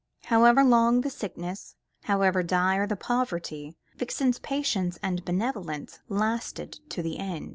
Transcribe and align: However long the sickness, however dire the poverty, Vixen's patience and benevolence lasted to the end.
However 0.23 0.63
long 0.63 1.01
the 1.01 1.11
sickness, 1.11 1.75
however 2.05 2.41
dire 2.41 2.87
the 2.87 2.95
poverty, 2.95 3.77
Vixen's 3.97 4.39
patience 4.39 4.97
and 5.03 5.23
benevolence 5.23 5.99
lasted 6.09 6.79
to 6.89 7.03
the 7.03 7.19
end. 7.19 7.49